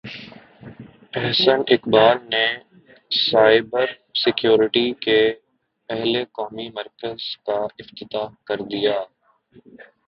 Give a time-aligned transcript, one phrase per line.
[1.13, 2.45] احسن اقبال نے
[3.19, 3.85] cyber
[4.15, 5.19] security کے
[5.89, 8.99] پہلے قومی مرکز کا افتتاح کر دیا